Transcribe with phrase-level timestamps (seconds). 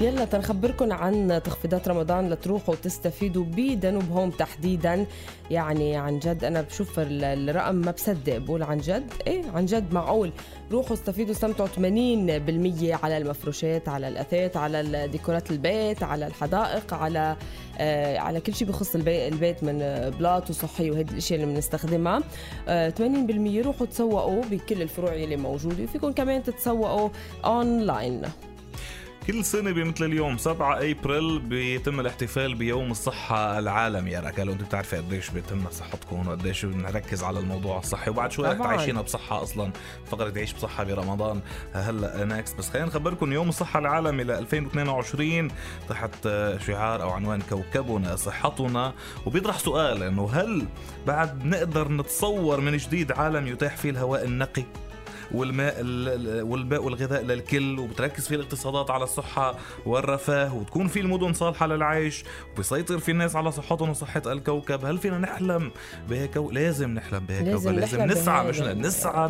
[0.00, 5.06] يلا تنخبركم عن تخفيضات رمضان لتروحوا وتستفيدوا بدنوب هوم تحديدا.
[5.50, 8.36] يعني عن جد أنا بشوف الرقم ما بصدق.
[8.38, 10.32] بقول عن جد؟ إيه عن جد معقول.
[10.72, 17.36] روحوا استفيدوا استمتعوا 80% على المفروشات على الأثاث على ديكورات البيت على الحدائق على
[17.78, 19.78] آه على كل شيء بخص البيت من
[20.18, 22.22] بلاط وصحي وهذه الأشياء اللي بنستخدمها.
[22.68, 25.84] آه 80% روحوا تسوقوا بكل الفروع اللي موجودة.
[25.84, 27.08] وفيكم كمان تتسوقوا
[27.44, 28.22] اونلاين
[29.26, 34.10] كل سنة بمثل اليوم 7 أبريل بيتم الاحتفال بيوم الصحة العالمي.
[34.10, 38.10] يا ركال وانت بتعرفي قديش بيتم صحتكم وقديش بنركز على الموضوع الصحي.
[38.10, 39.72] وبعد شوي رح عايشينها بصحة أصلا
[40.06, 41.40] فقرة تعيش بصحة برمضان.
[41.72, 45.48] هلا نكست بس خلينا نخبركم يوم الصحة العالمي ل 2022
[45.88, 46.28] تحت
[46.66, 48.92] شعار أو عنوان كوكبنا صحتنا.
[49.26, 50.66] وبيطرح سؤال إنه هل
[51.06, 54.64] بعد نقدر نتصور من جديد عالم يتاح فيه الهواء النقي؟
[55.34, 55.74] والماء
[56.44, 59.54] والماء والغذاء للكل وبتركز فيه الاقتصادات على الصحة
[59.86, 64.84] والرفاه وتكون في المدن صالحة للعيش وبيسيطر في الناس على صحتهم وصحة الكوكب.
[64.84, 65.70] هل فينا نحلم
[66.08, 69.28] بهيك لازم نحلم بهيك لازم, لازم نسعى مش نسعى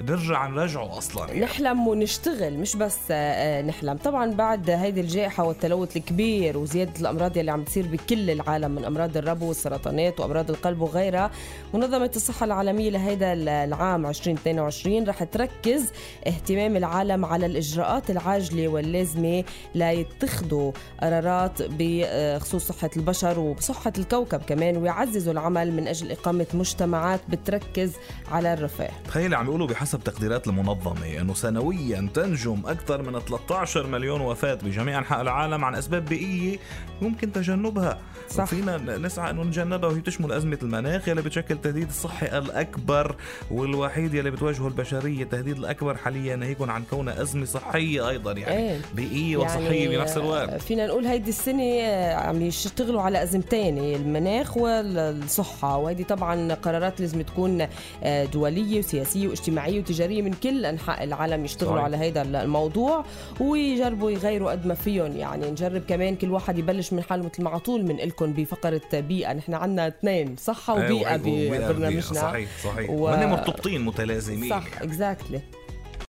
[0.00, 1.40] نرجع نرجعه أصلا يعني.
[1.40, 3.96] نحلم ونشتغل مش بس آه، نحلم.
[3.96, 9.16] طبعا بعد هيدي الجائحة والتلوث الكبير وزيادة الأمراض اللي عم تصير بكل العالم من أمراض
[9.16, 11.30] الربو والسرطانات وأمراض القلب وغيرها
[11.74, 15.92] منظمة الصحة العالمية لهذا العام 2022 رح تركز
[16.26, 19.44] اهتمام العالم على الإجراءات العاجلة واللازمة
[19.74, 27.92] ليتخذوا قرارات بخصوص صحة البشر وبصحة الكوكب كمان ويعززوا العمل من أجل إقامة مجتمعات بتركز
[28.30, 28.90] على الرفاه.
[29.04, 34.98] تخيل عم يقولوا بحسب تقديرات المنظمة أنه سنويا تنجم أكثر من 13 مليون وفاة بجميع
[34.98, 36.58] أنحاء العالم عن أسباب بيئية
[37.02, 37.98] يمكن تجنبها.
[38.30, 38.42] صح.
[38.42, 43.16] وفينا نسعى أنه نتجنبها وهي تشمل أزمة المناخ اللي بتشكل تهديد الصحي الأكبر
[43.50, 45.07] والوحيد يلي بتواجهه البشرية.
[45.08, 48.80] البشريه التهديد الأكبر حاليا ناهيك عن كونها أزمة صحية أيضا يعني إيه.
[48.94, 50.62] بيئية وصحية يعني بنفس الوقت.
[50.62, 55.76] فينا نقول هيدي السنة عم يشتغلوا على ازمتين المناخ والصحة.
[55.76, 57.66] وهذه طبعا قرارات لازم تكون
[58.02, 61.84] آه، دولية وسياسية واجتماعية وتجارية من كل أنحاء العالم يشتغلوا صحيح.
[61.84, 63.04] على هذا الموضوع
[63.40, 65.16] ويجربوا يغيروا قد ما فيهم.
[65.16, 69.32] يعني نجرب كمان كل واحد يبلش من حاله مثل ما على طول بنقلكم بفقرة بيئة.
[69.32, 72.00] نحن عندنا اثنين صحة وبيئة ببرنامجنا.
[72.00, 72.90] صحيح صحيح.
[72.90, 73.16] و...
[73.28, 75.44] مرتبطين متلازمين صح Exactly.